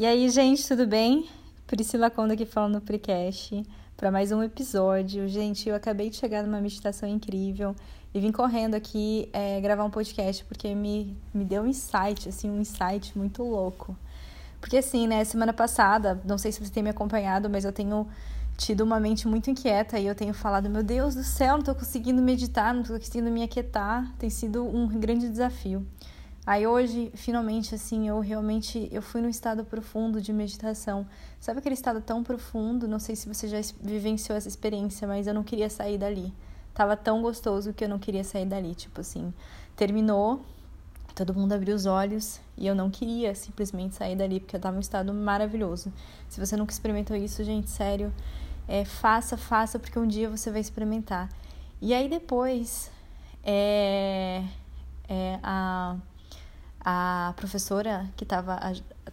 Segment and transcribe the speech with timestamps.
[0.00, 1.28] E aí, gente, tudo bem?
[1.66, 3.62] Priscila Conda aqui falando no Precast
[3.98, 5.28] para mais um episódio.
[5.28, 7.76] Gente, eu acabei de chegar numa meditação incrível
[8.14, 12.48] e vim correndo aqui é, gravar um podcast porque me, me deu um insight, assim,
[12.48, 13.94] um insight muito louco.
[14.58, 18.08] Porque assim, né, semana passada, não sei se você tem me acompanhado, mas eu tenho
[18.56, 21.74] tido uma mente muito inquieta e eu tenho falado, meu Deus do céu, não tô
[21.74, 24.10] conseguindo meditar, não tô conseguindo me aquietar.
[24.18, 25.86] Tem sido um grande desafio.
[26.46, 31.06] Aí hoje, finalmente, assim, eu realmente eu fui num estado profundo de meditação.
[31.38, 32.88] Sabe aquele estado tão profundo?
[32.88, 36.32] Não sei se você já vivenciou essa experiência, mas eu não queria sair dali.
[36.72, 38.74] Tava tão gostoso que eu não queria sair dali.
[38.74, 39.34] Tipo assim,
[39.76, 40.40] terminou,
[41.14, 44.74] todo mundo abriu os olhos e eu não queria simplesmente sair dali porque eu tava
[44.74, 45.92] num estado maravilhoso.
[46.28, 48.12] Se você nunca experimentou isso, gente, sério,
[48.66, 51.28] é, faça, faça, porque um dia você vai experimentar.
[51.82, 52.90] E aí depois,
[53.44, 54.42] é,
[55.06, 55.96] é a
[56.80, 58.58] a professora que estava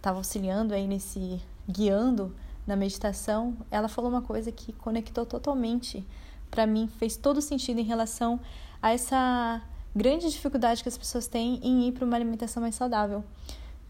[0.00, 2.34] tava auxiliando aí nesse guiando
[2.66, 6.04] na meditação, ela falou uma coisa que conectou totalmente
[6.50, 8.40] para mim, fez todo sentido em relação
[8.80, 9.62] a essa
[9.94, 13.24] grande dificuldade que as pessoas têm em ir para uma alimentação mais saudável.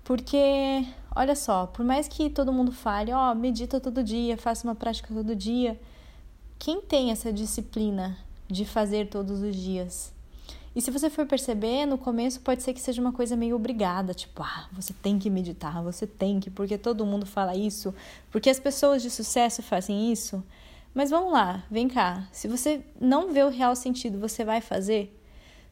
[0.03, 4.67] Porque, olha só, por mais que todo mundo fale, ó, oh, medita todo dia, faça
[4.67, 5.79] uma prática todo dia,
[6.59, 8.17] quem tem essa disciplina
[8.49, 10.13] de fazer todos os dias?
[10.79, 14.15] E se você for perceber, no começo pode ser que seja uma coisa meio obrigada,
[14.15, 17.93] tipo, ah, você tem que meditar, você tem que, porque todo mundo fala isso,
[18.31, 20.41] porque as pessoas de sucesso fazem isso.
[20.95, 22.29] Mas vamos lá, vem cá.
[22.31, 25.21] Se você não vê o real sentido, você vai fazer?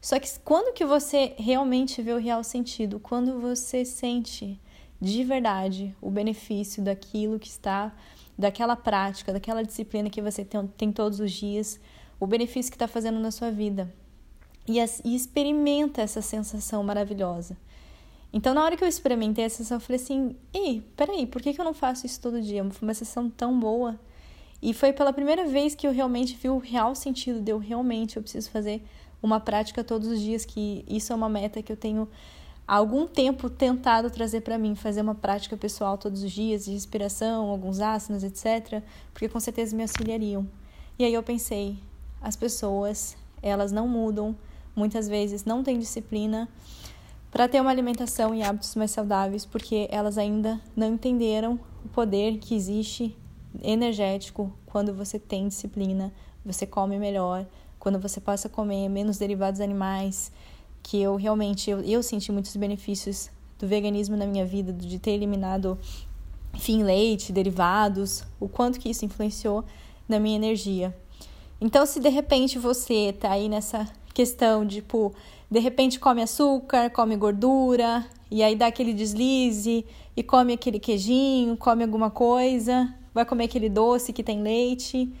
[0.01, 2.99] Só que quando que você realmente vê o real sentido?
[2.99, 4.59] Quando você sente
[4.99, 7.95] de verdade o benefício daquilo que está,
[8.37, 11.79] daquela prática, daquela disciplina que você tem, tem todos os dias,
[12.19, 13.89] o benefício que está fazendo na sua vida
[14.67, 17.57] e, e experimenta essa sensação maravilhosa.
[18.31, 21.53] Então, na hora que eu experimentei essa sensação, eu falei assim: ei, peraí, por que,
[21.53, 22.63] que eu não faço isso todo dia?
[22.71, 23.97] Foi uma sensação tão boa.
[24.61, 28.17] E foi pela primeira vez que eu realmente vi o real sentido de eu realmente
[28.17, 28.83] eu preciso fazer
[29.21, 32.07] uma prática todos os dias, que isso é uma meta que eu tenho
[32.67, 36.71] há algum tempo tentado trazer para mim, fazer uma prática pessoal todos os dias, de
[36.71, 40.47] respiração, alguns asanas, etc, porque com certeza me auxiliariam.
[40.99, 41.77] E aí eu pensei,
[42.21, 44.35] as pessoas, elas não mudam
[44.77, 46.47] muitas vezes não têm disciplina
[47.31, 52.37] para ter uma alimentação e hábitos mais saudáveis, porque elas ainda não entenderam o poder
[52.37, 53.17] que existe
[53.61, 56.13] energético quando você tem disciplina,
[56.45, 57.45] você come melhor,
[57.79, 60.31] quando você passa a comer menos derivados animais,
[60.83, 63.29] que eu realmente eu, eu senti muitos benefícios
[63.59, 65.77] do veganismo na minha vida, de ter eliminado
[66.53, 69.63] enfim, leite, derivados, o quanto que isso influenciou
[70.07, 70.95] na minha energia.
[71.59, 73.87] Então, se de repente você tá aí nessa
[74.17, 75.13] questão tipo,
[75.49, 79.85] de repente come açúcar, come gordura, e aí dá aquele deslize,
[80.15, 85.13] e come aquele queijinho, come alguma coisa, vai comer aquele doce que tem leite.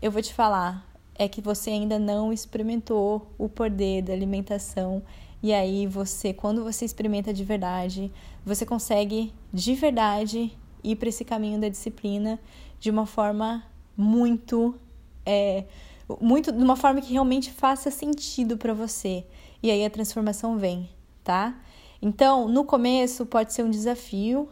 [0.00, 5.02] Eu vou te falar, é que você ainda não experimentou o poder da alimentação.
[5.42, 8.12] E aí você, quando você experimenta de verdade,
[8.46, 12.38] você consegue de verdade ir para esse caminho da disciplina
[12.78, 13.64] de uma forma
[13.96, 14.76] muito
[15.26, 15.64] é,
[16.20, 19.24] muito de uma forma que realmente faça sentido para você.
[19.62, 20.88] E aí a transformação vem,
[21.22, 21.58] tá?
[22.00, 24.48] Então, no começo pode ser um desafio,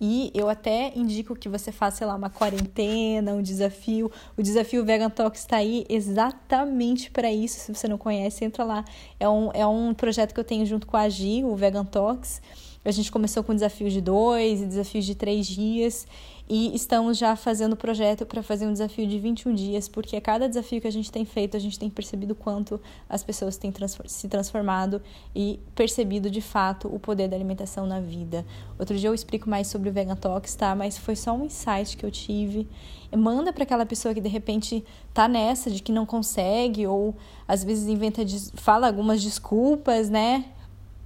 [0.00, 4.10] e eu até indico que você faça, sei lá, uma quarentena, um desafio.
[4.36, 7.58] O desafio Vegan Talks está aí exatamente para isso.
[7.58, 8.84] Se você não conhece, entra lá.
[9.18, 12.40] É um, é um projeto que eu tenho junto com a Gi, o Vegan Talks.
[12.84, 16.06] A gente começou com desafios de dois e desafios de três dias
[16.48, 20.20] e estamos já fazendo o projeto para fazer um desafio de 21 dias, porque a
[20.20, 23.72] cada desafio que a gente tem feito, a gente tem percebido quanto as pessoas têm
[24.06, 25.02] se transformado
[25.36, 28.46] e percebido de fato o poder da alimentação na vida.
[28.78, 30.74] Outro dia eu explico mais sobre o Vegan Talks, tá?
[30.74, 32.66] Mas foi só um insight que eu tive.
[33.14, 34.82] Manda para aquela pessoa que de repente
[35.12, 37.14] tá nessa de que não consegue ou
[37.46, 38.22] às vezes inventa
[38.54, 40.46] fala algumas desculpas, né?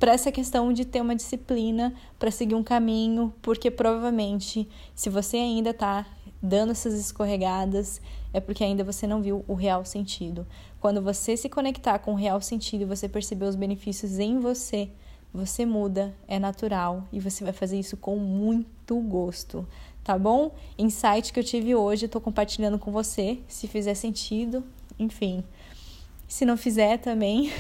[0.03, 5.37] Para essa questão de ter uma disciplina para seguir um caminho, porque provavelmente se você
[5.37, 6.05] ainda está
[6.43, 8.01] dando essas escorregadas,
[8.33, 10.45] é porque ainda você não viu o real sentido.
[10.81, 14.91] Quando você se conectar com o real sentido e você perceber os benefícios em você,
[15.33, 19.65] você muda, é natural e você vai fazer isso com muito gosto,
[20.03, 20.51] tá bom?
[20.77, 24.65] Insight que eu tive hoje, eu compartilhando com você, se fizer sentido,
[24.99, 25.45] enfim.
[26.33, 27.51] Se não fizer também,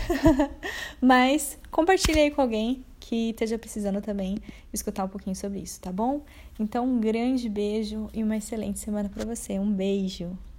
[0.98, 4.38] mas compartilhe aí com alguém que esteja precisando também
[4.72, 6.22] escutar um pouquinho sobre isso, tá bom?
[6.58, 9.58] Então, um grande beijo e uma excelente semana para você.
[9.58, 10.38] Um beijo.